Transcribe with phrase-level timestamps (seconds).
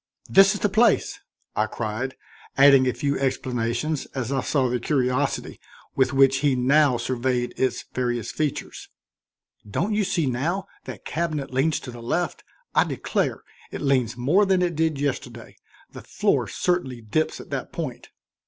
[0.27, 1.19] "This is the place,"
[1.55, 2.15] I cried,
[2.57, 5.59] adding a few explanations as I saw the curiosity
[5.95, 8.89] with which he now surveyed its various features.
[9.69, 12.43] "Don't you see now that cabinet leans to the left?
[12.73, 15.55] I declare it leans more than it did yesterday;
[15.91, 18.09] the floor certainly dips at that point."